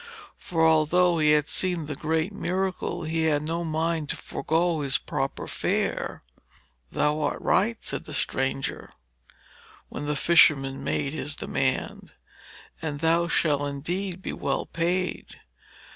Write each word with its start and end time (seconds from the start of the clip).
For, 0.39 0.65
although 0.67 1.19
he 1.19 1.29
had 1.33 1.47
seen 1.47 1.85
the 1.85 1.93
great 1.93 2.31
miracle, 2.33 3.03
he 3.03 3.25
had 3.25 3.43
no 3.43 3.63
mind 3.63 4.09
to 4.09 4.15
forgo 4.15 4.81
his 4.81 4.97
proper 4.97 5.45
fare. 5.45 6.23
'Thou 6.91 7.19
art 7.19 7.39
right,' 7.39 7.83
said 7.83 8.05
the 8.05 8.11
stranger, 8.15 8.89
when 9.89 10.07
the 10.07 10.15
fisherman 10.15 10.83
made 10.83 11.13
his 11.13 11.35
demand, 11.35 12.13
'and 12.81 12.99
thou 12.99 13.27
shalt 13.27 13.61
indeed 13.69 14.23
be 14.23 14.33
well 14.33 14.65
paid. 14.65 15.35